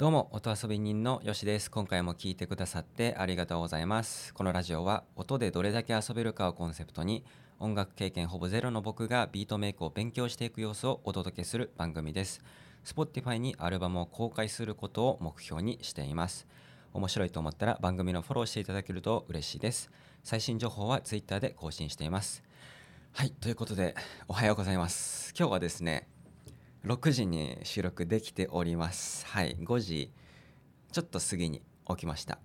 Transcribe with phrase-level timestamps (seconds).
[0.00, 1.70] どうも音遊び人のよしです。
[1.70, 4.32] 今回も聞いてくださってありがとうございます。
[4.32, 7.22] このラジオは音でどれだけ遊べるかをコンセプトに
[7.58, 12.40] 音楽経験ほぼゼロの僕がビートメイクを勉強していく様子をお届けする番組です。
[12.82, 16.46] Spotify にアルバムを公開することを目標にしています。
[16.94, 19.90] 面白いと思ったら番組のフォローしていただけると嬉しいです。
[20.24, 22.42] 最新情報は Twitter で更新しています。
[23.12, 23.94] はいということで
[24.28, 25.34] おはようございます。
[25.38, 26.08] 今日はですね
[26.84, 29.26] 6時に収録できております。
[29.26, 30.10] はい5時
[30.92, 32.38] ちょっと過ぎに起きました。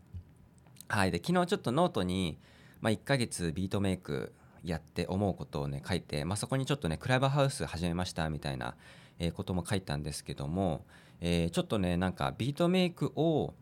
[0.90, 2.38] はいで昨日ちょっとノートに、
[2.82, 8.76] まあ、1ヶ月ビートメイクやって思うことをね書いて、まあ、そこにちょっとねクラブハウス始めましたみたいな、
[9.20, 10.86] えー、ことも書いたんですけども、
[11.22, 13.54] えー、ちょっとねなんかビートメイクを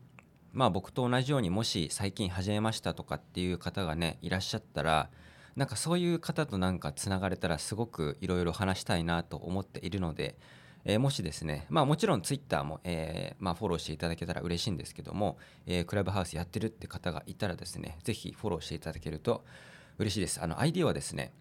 [0.54, 5.12] まあ僕と同じようにもし最近始めましたとかっていう方がねいらっしゃったら
[5.56, 10.36] なんかそういう方となんかつながれたらすごくいろいろ話したいなと思っているので
[10.86, 19.46] えー、もしですね、まあもちろん Twitter も、えー、まあ、フォローしていただけたら嬉しいんですけども、えー、クラブハウスやってるって方がいたらですね、ぜひフォローしていただけると
[19.98, 20.42] 嬉しいです。
[20.44, 21.32] ID はですね、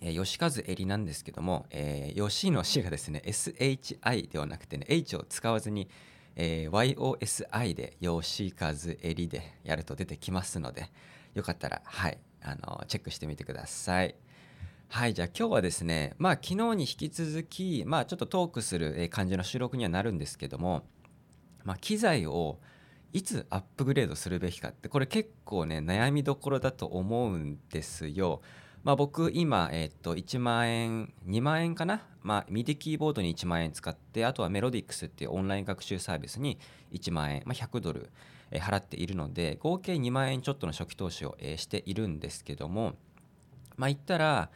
[0.00, 5.88] えー、吉和えりなんですけども、えー、吉の C がですね、 SHI ではなくてね、H を使わずに、
[6.34, 10.90] えー、YOSI で吉和えりでやると出てきますので、
[11.34, 14.14] よかったら、はい、あの、チェックしてみてください。
[14.94, 20.82] はいじゃあ今日はですねまあ昨日に引き続きまあちょっとトークする感じの収録にはなるんですけども、
[21.64, 22.58] まあ、機材を
[23.14, 28.42] いつアップグレードするべきかってこれ結構ね悩みどころだと思うんですよ。
[28.84, 36.58] まあ、僕今、えっと1万円2万円かな、まあ、ミディキーボードに1万円使ってあとはメロディックスっていうオンライン学習サービスに
[36.92, 38.10] 1万円、まあ、100ドル
[38.50, 42.96] 払っているので合計2万円ちょっとの初期投資をしているんですけども
[43.78, 44.50] まあ言ったら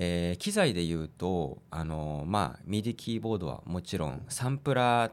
[0.00, 5.12] えー、機材で言うとあのまあ MIDI キーボードはもちろんサンプラーっ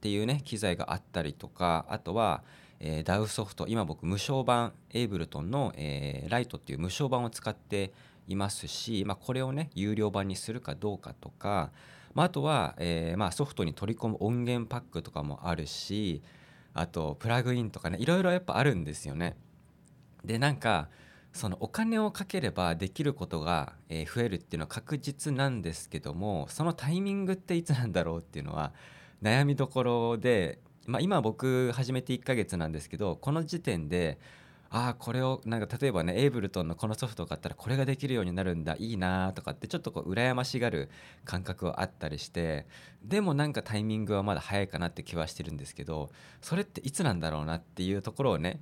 [0.00, 2.42] ていうね機材があったりとかあとは、
[2.80, 7.92] えー、DAW ソフト今僕無償版エイブルトンの、えー、ライトっていう無償版を使って
[8.26, 11.70] いますし、まあ、これをね有料版にするかどうかとか、
[12.12, 16.20] まあ、あとは、えーまあ、ソフトに取り込む音源パックとかもあるし
[16.74, 19.36] あとプラグインとかねいろいろやっぱあるんですよね。
[20.24, 20.88] でなんか
[21.36, 28.72] そのお金をかければできることが増えるっていうのは確実なんですけどもそのタイミングっていつなんだろうっていうのは
[29.22, 34.18] 悩みどころで、まあ、今僕始めて1ヶ月なんですけどこの時点で
[34.70, 40.90] ああこれをなんか例えばねエイブルトンのこのソフトを買ったらこれができるようになるんだいいなとかってちょっとこう羨ましがる
[41.24, 42.66] 感覚はあったりして
[43.04, 46.10] でもなんかタイミングはまだ早いかなって気はしてるんですけど
[46.40, 48.60] それっていつなんだろうなっていうところをね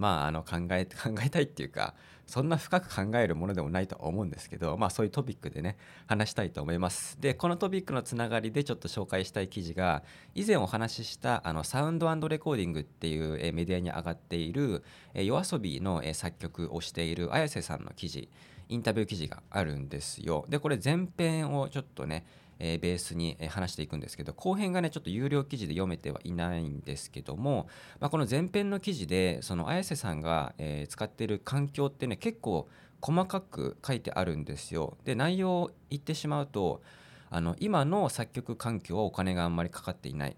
[0.00, 1.94] まあ、あの考え 考えたいっていうか
[2.26, 7.20] そんな深く考えるものでもないと思うんですけど、まあ、そういうトピックでね話したいと思います。
[7.20, 10.02] でこのトピックのつながりでちょっと紹介したい記事が
[10.34, 18.30] 以前お話ししたあのサウンドレコーディングっていうメディアに上がっている yoasobi の作曲をしている綾瀬さんの記事
[18.70, 20.46] インタビュー記事があるんですよ。
[20.48, 22.24] でこれ前編をちょっとね
[22.60, 27.66] えー、ベースに話していくんですけど後編がねちょっと有料記事で読めてはいないんですけども、
[27.98, 32.68] まあ、この前編の記事でその綾瀬さんが、えー、使ってる環境ってね結構
[33.00, 34.98] 細かく書いてあるんですよ。
[35.04, 36.82] で内容を言ってしまうと
[37.30, 40.34] あの今の作曲環境はお金があんまりかかっていないっ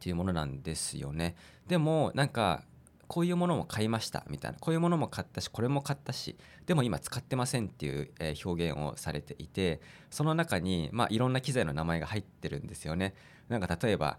[0.00, 1.36] ていうものなんですよね。
[1.66, 2.62] でもなんか
[3.08, 4.58] こういうものも買いましたみたいな。
[4.58, 8.10] こういうものも買ったしこれも買ったしでも今使ってませんっていう、
[8.44, 13.14] 表現をされていてその中に、まあ、いろんな機材の名前が入ってるんですよね。
[13.48, 14.18] なんか例えば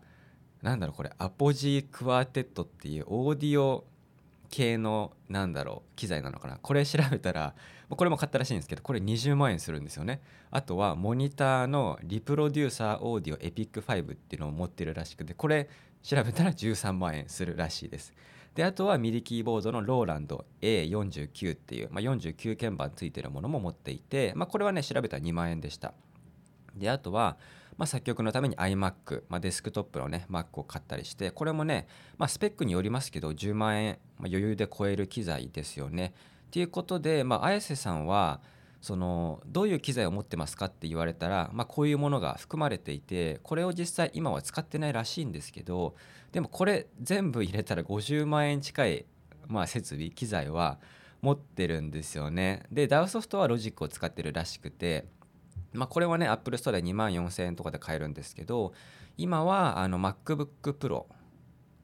[0.61, 3.85] なんだろうこれアポジークワーテットっていうオーディオ
[4.49, 6.57] 系のなんだろう機材なのかな。
[6.57, 7.55] これ調べたら
[7.89, 10.21] これも買ったらしいんですけどこれ20万円するんですよね。
[10.51, 15.69] あとはモニターのリプロデューサーオーディオエピック5っていうのを持ってるらしくてこれ
[16.01, 18.13] 調べたら13万円するらしいです。
[18.55, 25.93] であとはミディキーボードのローランド A49 っていう、まあ、49鍵盤ついてるものも持っていて、まあ、これはね調べたら2万円でした。
[26.73, 27.37] であとは、
[27.77, 31.87] まあ、作曲のために iMac、まあ、デスクトップのね Mac を買ったりしてこれもね、
[32.17, 36.13] まあ、スペックによりますけど10万円、まあ、余裕で超える機材ですよね。
[36.47, 38.39] っていうことで、まあ、綾瀬さんは
[38.85, 45.95] そのどういう機材を持ってますかって言われたら、まあ、こういうものが含まれていてこれを実際今は使ってないらしいんですけど
[46.31, 49.05] でもこれ全部入れたら50万円近い、
[49.47, 50.77] まあ、設備機材は
[51.23, 52.61] 持ってるんですよね。
[52.71, 55.05] で DAW ソフトはロジックを使ってるらしくて
[55.73, 58.73] まあ、これはね Apple Store で2万4000円とかで買えるんですけど
[59.17, 61.05] 今はあの MacBook Pro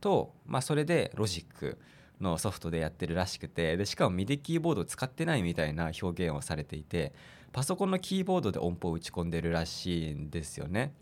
[0.02, 1.80] と、まあ、それでロジック。
[2.22, 7.14] のソフトでやってるらしくてでしかも MIDI キーボードを使ってないみたいな表現をされていて
[7.52, 10.94] パソコンのキーボードで音符を打ち込んでるらしいんですよね。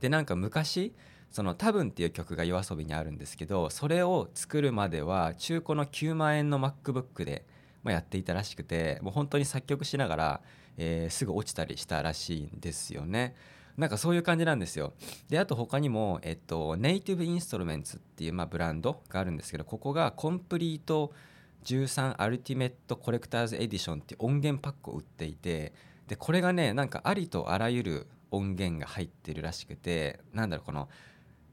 [0.00, 0.94] でなんか昔
[1.30, 7.46] その「多分」っていう曲が yoasobi にあるんですけどそれを作るまでは中古の9万円の MacBook で、
[7.82, 10.40] ま、やっていたらしくてもう本当に作曲しながら、
[10.76, 13.34] えー、すぐ落ちたりしたらしいんですよね。
[13.76, 14.94] なんかそういう感じなんですよ。
[15.28, 21.12] で、あと他にも、えっと、ネイティブインストルメンツっていう、まあ、ブランドがあるんですけど、ここがコンプリート
[21.64, 25.74] 13アルティメットコレクターズエディションっていう音源パックを売っていて、
[26.08, 30.88] で、これがね、なんかありとあらゆる音源が入ってるらしくて、なんだろう、この、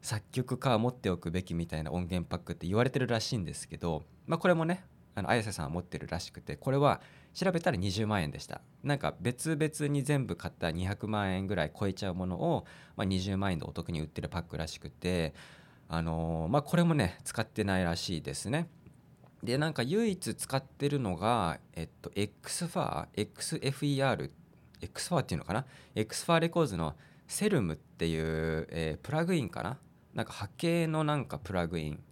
[0.04, 4.84] 作曲家は持っておくべきみたいな音源パックって言われてるらしいんですけど、まあ、これもね
[5.16, 7.00] あの綾瀬さんは持ってるらしくてこれは
[7.34, 8.62] 調べたら20万円でした。
[8.84, 12.66] なんか別々に全部買った200万円ぐらい超えちゃうものを、
[12.96, 15.34] まあ、20万円でお得に売ってるパックらしくて
[15.88, 18.70] あのー、まあこれもね使ってないらしいですね。
[19.44, 24.30] でなんか唯一使ってるのがえっと XFAR XFER
[24.82, 25.66] XFAR っていうのかな
[25.96, 26.96] ？XFAR レコーズの
[27.28, 29.78] セルムっていう、えー、プラグインかな？
[30.14, 32.04] なんか波形のなんかプラグイン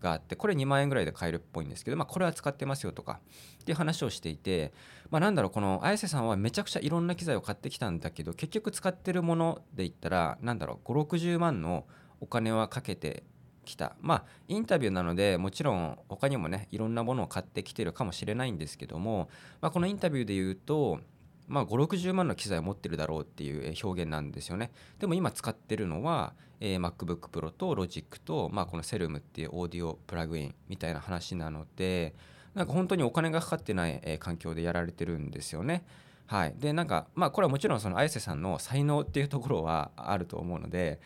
[0.00, 3.20] があってこれ2万円ぐらいで買えるっぽいんですけど、まあ、これは使ってますよとか
[3.62, 4.72] っていう話をしていて、
[5.10, 11.86] まあ、なんだろうこの綾瀬さんはめちゃくちゃいろんな機材を買ってきたんだけど結局使ってるもので言ったらなんだろう560万の
[12.20, 13.24] お金はかけて
[13.64, 13.94] きた。
[14.00, 19.28] まあインタビューなのでもちろん他にもねいろんなものを買ってきてるかもしれないんですけども、
[19.60, 21.00] まあ、このインタビューで言うと
[21.48, 32.14] まあ、560万の機材を持ってるだろうっていう表現なんですよねでも今使ってるのは、えー、MacBook Pro と Logic と、まあ、この Selm っていうオーディオプラグインみたいな話なので
[32.54, 35.84] なんか本当にお金がかかってない、えー、環境でやられてるんですよね。
[36.26, 41.00] はい、でなんかまあこれはもちろんその綾瀬さんの才能っていうところはあると思うので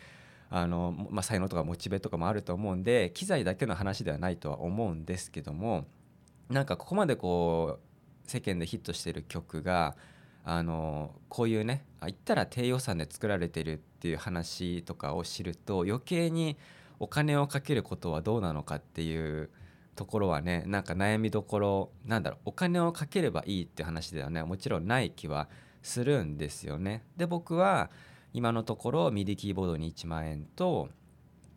[0.51, 5.87] あの、まあ、才能とかモチベとかもあると思うんで機材だけの話ではないとは思うんですけども
[6.49, 9.95] なんかここまでこう世間でヒットしてる曲が
[10.47, 16.55] あのこういうねあ言ったら低予算で作られてるっていう話とかを知ると余計に
[16.99, 19.49] お金をかけることはどうなのかっていう
[19.95, 25.49] ところはねなんか悩みどころなんだろうお金をかければいいって話ではねもちろんない気は
[25.81, 27.03] するんですよね。
[27.17, 27.89] で僕は
[28.31, 30.89] 今のところミディキーボードに1万円と、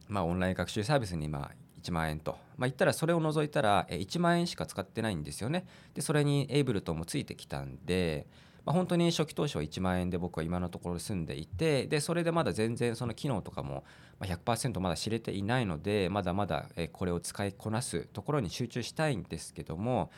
[0.06, 1.50] まあ、オンライン学習サービスにまあ
[1.82, 5.66] 1万円と、まあ、言ったらそれを除いたら1万円しか使ってないんですよね。
[5.94, 8.26] でそれにエイブルトもついてきたんで
[8.68, 13.82] まあ、本当に初期投資は1万円で僕は今のところ住んでいてでそれでまだ全然その機能とかも
[14.20, 20.10] 100%まだ知れていないのでまだまだこれを使いこなすところに集中したいんですけども、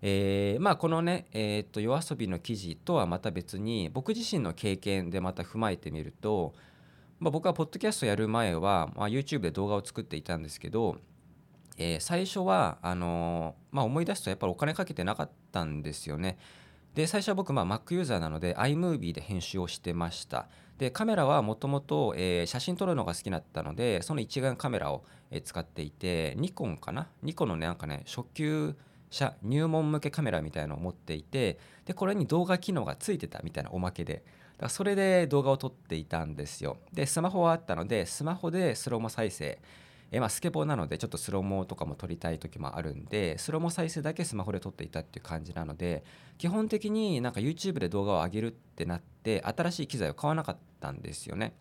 [0.00, 6.54] えー、まあこのね、えー、と夜遊びの記事とはまた別に僕自身の経験でまた踏まえてみると、
[7.18, 10.96] まあ、僕はポッドキャストやる前は、まあ、YouTube で動画を作っていたんですけど、
[11.98, 16.38] 最初はあの、まあ、思い出すとやっぱりお金かけてなかったんですよね。
[16.94, 20.48] で最初は僕、まあ、Mac ユーザーなので iMovie で編集をしてました。
[20.78, 22.14] でカメラはもともと
[22.46, 25.04] 写真撮るのが好きだったのでその一眼カメラを、
[25.44, 27.06] 使っていてニコンかな？
[27.22, 28.74] ニコンのねなんかね初級
[29.10, 34.24] 者入門向けカメラみたいなのを持っていてでこれに動画機能がついてたみたいなおまけで。
[34.58, 36.76] だそれで動画を撮っていたんですよ。
[36.92, 39.58] でスマホはあったのでスマホでスローモ再生
[40.12, 46.04] えまあ、スケボーなのでちょっとスロモとかも撮りたい時もあるんでスロモ再生だけスマホで撮っていたっていう感じなので
[46.36, 51.54] 基本的になんか YouTube で動画を上げるってなって新しい機材を買わなかったんですよね。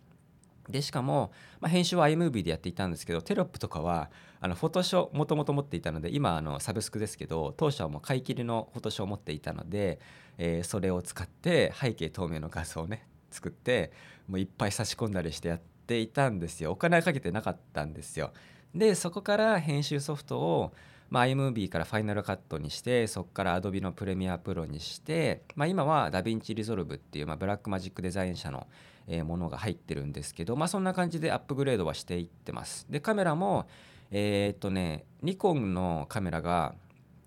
[0.67, 9.99] でしかも、まあ、編集は iMovie でやっていたんですけどテロップとかはあのフォトショーもともと持っていたので今あのサブスクですけど当初はもう買い切りのフォトショーを持っていたので、
[10.37, 13.91] えー、それを使って背景透明の画像をね作って
[14.27, 16.71] もういっぱい差し込んだりしてやっていたんですよ。
[16.71, 18.31] お金はかけてなかったんですよ。
[18.75, 20.73] でそこから編集ソフトを、
[21.09, 28.67] まあ、iMovie から Final Cut にしてそこから Adobe の Premiere Pro にして、まあ、今は DaVinci Resolve っていう、まあ、ブラックマジックデザイン社の
[29.07, 32.85] えものが入ってるんですけど、まあ、そんな感じでアップグレードはしていってます。
[32.89, 33.67] でカメラも
[34.11, 36.75] えー、っとねニコンのカメラが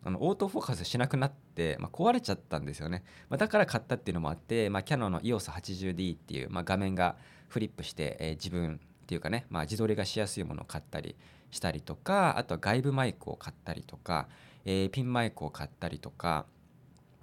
[0.05, 7.17] あのオートフォーカスしなくなって、まあ、壊れちゃったんですよね、まあ、だから買ったっていうのもあって、まあ、キャノンの EOS80D っていう、まあ、画面が
[7.53, 11.17] フリップして、えー、自分っていうかね、まあ、自撮りがしやすいものを買ったり
[11.51, 14.27] したりとかあとは外部マイクを買ったりとか、
[14.65, 16.47] えー、ピンマイクを買ったりとか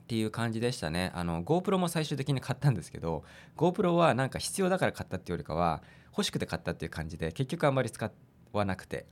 [0.03, 1.11] っていう感じでしたね。
[1.13, 3.23] あの GoPro も最終的に買ったんですけど
[3.57, 5.81] GoPro はなんか必要だから買ったっていうよりかは
[6.11, 8.11] 欲しくて買ったっていう感じで結局あんまり使
[8.51, 9.05] わなくて、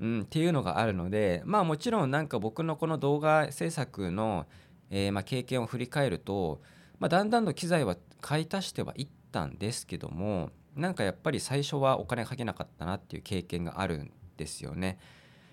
[0.00, 4.46] うん、っていうのがあるのでまあもちろんなんか僕のこの動画制作の、
[4.90, 6.60] えー、ま経験を振り返ると、
[6.98, 14.98] まあ、だんだんと機材は買い足してはいったたんですけどもなんかやっぱり最初はお金かけなかったなっていう経験があるんですよね。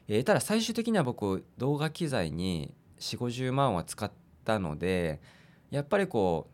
[0.08, 4.12] えー、ただ最終的には僕動画機材に4 5 0万は使っ
[4.46, 5.20] たので
[5.72, 6.48] やっぱりこ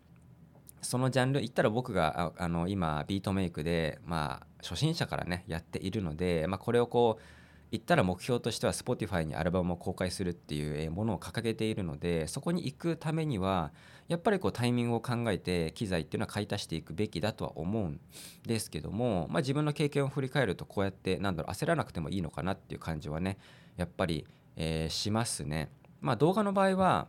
[0.81, 7.23] うそのジャンル言ったら僕があの今ビートメイクでまあ初心者からねやっているので、まあ、これをこう
[7.71, 13.71] 言ったら目標としては Spotify にアルバムを公開するっていうものを掲げているのでそこに行くためには
[14.07, 17.99] やっぱりこうタイミングを考えて機材っていうのは買い足していくべきだとは思うん
[18.45, 23.37] ですけども、まあ、自分の経験を振り返るとこうやってなんだろう焦らなくてもいいのかなっていう感じはね
[23.75, 25.69] やっぱり、えー、しますね。
[25.99, 27.07] まあ、動画の場合は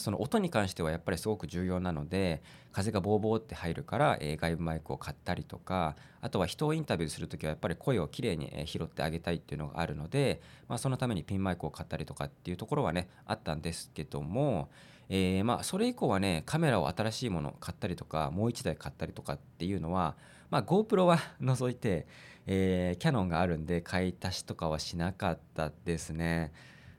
[0.00, 2.42] その音に関してはやっぱりすごく重要なので
[2.72, 14.70] 風がボーボーって入るから、え外部マイクを買ったりとかあとは人をインタビューする時はやっぱり声をきれいに、え拾ってあげたいっていうのがあるので、まあ、そのためにピンマイクを買ったりとかっていうところはねあったんですけども、
[15.08, 20.16] えー、まあそれ以降はねカメラを新しいもの買ったりとかもう1台買ったりとかっていうのは、
[20.50, 22.06] まあ、GoPro は除いて、
[22.46, 26.52] えー、キャノンがあるんで買い足しとかはしなかったですね。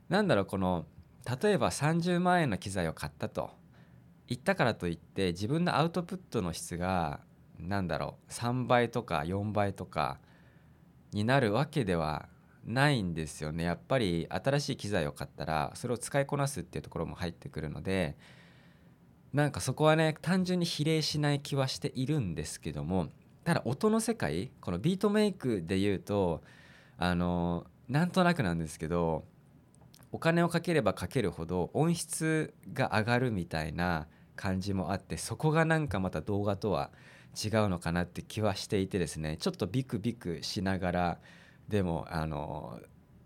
[0.09, 0.85] なんだろうこの
[1.41, 3.51] 例えば30万円の機材を買ったと。
[4.27, 7.19] 言ったからといって自分のアウトプットの質が
[7.59, 10.19] 何だろう3倍とか4倍とか
[11.11, 12.29] になるわけでは
[12.65, 13.65] ないんですよね。
[13.65, 18.15] やっぱり新しい機材を買ったらそれを使いこなすっていうところも入ってくるので
[19.33, 23.09] なんかそこはね単純に比例しない気はしているんですけども
[23.43, 26.41] ただ音の世界このビートメイクで言うと
[26.97, 29.25] あのなんとなくなんですけど
[30.11, 36.91] お金をかければかけるほど音質が上がるみたいな感じもあってそこがなんかまた動画とは
[37.41, 41.17] 違うのかなって気はしていてですねちょっとビクビクしながら
[41.67, 42.79] でもあの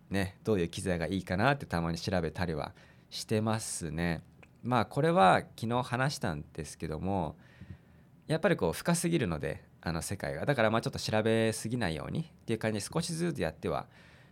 [0.10, 2.74] ねどういう機材がいいかなってたまに調べたりは
[3.10, 4.22] してますね。
[4.62, 7.36] まあこれは昨日話したんですけども
[8.28, 13.86] やっぱりこう深すぎるのであの世界がだからまあちょっと調べすぎないようにっていう感じで少しずつやっては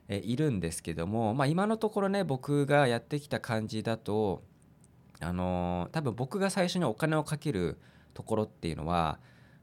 [0.10, 4.43] いるんですけども、まあ、今のところね僕がやってきた感じだと
[5.19, 7.79] あのー、多分僕が最初にお金をかける
[8.13, 9.19] ところっていうのは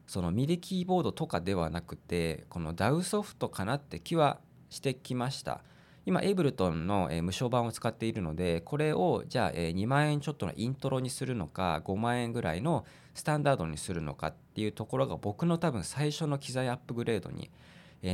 [0.07, 5.61] そのミディキーボードとかではなくてこの DAW ソフトかなって気はしてきました
[6.05, 17.51] 今エイブルトンの、無償版を使っているのでこれをじゃあ、え2万円ちょっとのイントロにするのか5万円ぐらいのスタンダードにするのかっていうところが僕の多分最初の機材アップグレードに、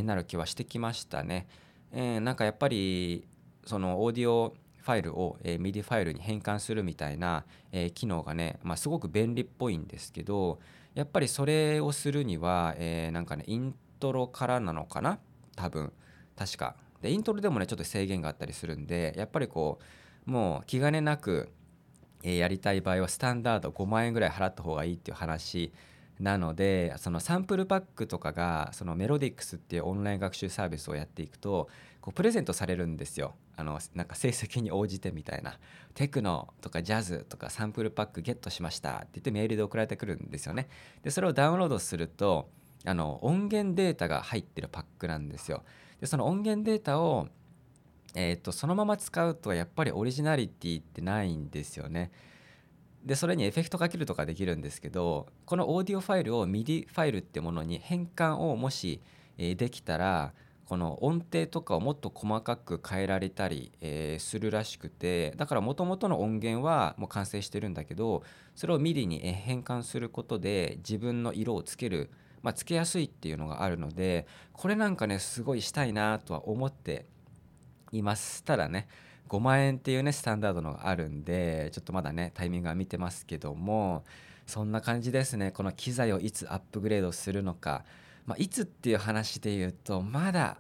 [0.04, 1.48] なる気はしてきましたね。
[1.92, 3.28] えー、なんかやっぱり
[3.66, 10.60] そのオーディオファイルを、えー、MIDI ファイルに変換するみたいな、えー、機能がね、まあ、すごく便利っぽいんですけど
[10.96, 15.20] やっぱりそれをするには、えー、なんかねイントロからなのかな？
[15.56, 15.92] 多分。
[16.36, 16.76] 確か。
[17.02, 19.80] でイントロでもねちょっと制限があったりするんでやっぱりこ
[20.26, 21.50] うもう気兼ねなく、
[22.24, 25.72] えー、やりたい場合はスタンダード5万円ぐらい払った方がいいっていう話
[26.20, 31.70] なのでそのサンプルパックとかがそのメロディックスっていうオンライン学習サービスをやっていくと
[32.02, 33.36] こうプレゼントされるんですよ。
[33.56, 35.60] あのなんか成績に応じてみたいな。
[35.94, 40.70] テクノとかジャズとかサンプルパックゲットしましたって言ってメールで送られてくるんですよね。
[41.04, 42.50] でそれをダウンロードすると
[42.86, 45.64] あの音源データが入ってるパックなんですよ。
[46.00, 47.28] でその音源データを
[48.16, 52.12] えーとそのまま使うとやっぱりオリジナリティってないんですよね。
[53.08, 59.02] でそれにエフェクトかけるとかできるんですけどこのオーディオファイルを MIDI ファイルってものに変換をもし、
[59.38, 60.34] えできたら
[60.66, 68.24] この音程とかをもっと細かく変えられたり、えー、するらしくてだからもともとの音源はもう完成してるんだけど
[68.56, 72.12] それを MIDI に変換することで自分の色をつける、
[72.42, 77.06] まあ、つけやすいっていうのがあるのでこれなんかねすごいしたいなとは思って
[77.94, 78.44] います。
[78.44, 78.90] ただね
[79.28, 84.04] 5万円っていうねスタンダードのがあるんでちょっとまだねタイミングは見てますけども
[84.46, 85.52] そんな感じですね。
[85.52, 87.84] この機材をいつアップグレードするのか、
[88.26, 90.58] まあ、いつっていう話で言うとまだ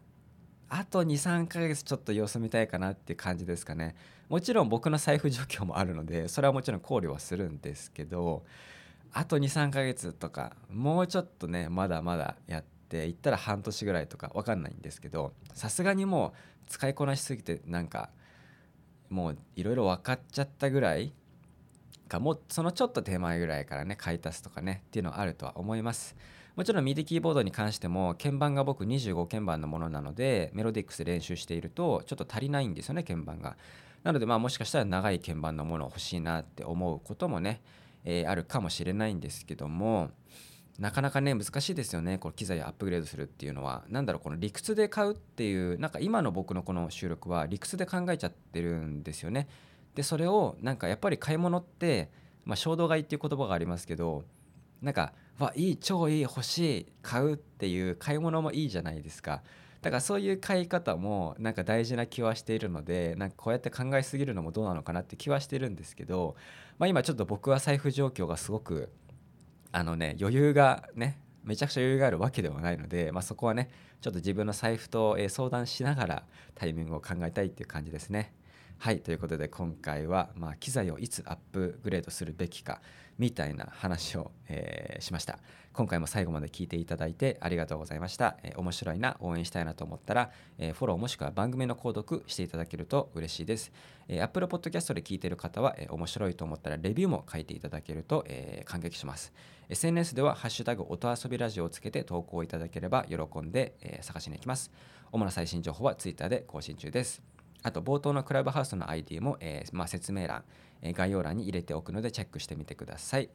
[0.70, 3.96] あと23ヶ月ちょっと様子見たいかなっていう感じですかね。
[4.28, 8.44] もちろん僕の財布状況もあるのでそれはもちろん考慮はするんですけど
[9.14, 18.10] あと23ヶ月とかもうちょっとねまだまだやっていったら半年ぐらいとか分かんないんですけどさすがにもう使いこなしすぎてなんか
[19.10, 21.14] もういろいろ分かっちゃったぐらい
[22.08, 26.16] かもそのちょっと手前ぐらいからね買い足すとかねっていうのはあるとは思います。
[26.56, 33.58] もちろん MIDI キーボードに関しても鍵盤が僕25鍵盤のものなのでメロディックス練習しているとちょっと足りないんですよね鍵盤が。
[34.04, 37.62] なのでまあもしかしたら長い鍵盤のもの欲しいなって思うこともね、
[38.06, 40.10] えー、あるかもしれないんですけども
[40.80, 42.20] なかなかね難しいですよね。
[42.20, 43.84] この機材をアップグレードするっていうのは。
[43.90, 49.48] 何だろうこの理屈で買うっていうなんか今の僕のこの収録は理屈で考えちゃってるんですよね。
[49.96, 52.12] でそれをなんかやっぱり買い物って
[52.46, 54.24] まあ衝動買いっていう言葉がありますけど
[54.82, 59.42] なんかわいい超いい欲しい買うっていう買い物もいいじゃないですか。
[59.82, 66.36] だからそういう買い方もなんか大事な気はしているのでなんかこうやって考えすぎるのもどうなのかなって気はしてるんですけど、
[66.78, 68.92] まあ、今ちょっと僕は財布状況がすごく
[69.78, 73.70] あのね余裕がねめちゃくちゃ余裕があるわけではないので、まあ、そこはね
[74.02, 76.24] ちょっと自分の財布と相談しながら
[76.56, 78.34] タイミングを考えたいっていう感じですね。
[78.80, 82.80] はいということで今回は、まあ、機材をいつアップグレードするべきか
[83.18, 85.40] みたいな話を、えー、しました。
[85.74, 93.72] 今回も最後まで聞いていただいてありがとうございました、えー、面白いな応援したいなと思ったら、えー、フォローもしくは番組の購読していただけると嬉しいです、
[94.08, 99.32] えー、Apple Podcast で聞いている方は、えー、面白いと思ったらレビューも書いていただけると、えー、感激します。
[99.70, 104.72] SNS ではハッシュタグ音遊びラジオをつけて投稿いただければ喜んで、えー、探しに行きます。
[105.12, 107.37] 主な最新情報は Twitter で更新中です。
[107.64, 110.44] あと冒頭のクラブハウスの ID も、えー、まあ、説明欄、
[110.82, 113.30] えー、概要欄に入れておくのでチェックしてみてください。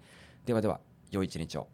[0.47, 1.69] ではでは、良い一日を。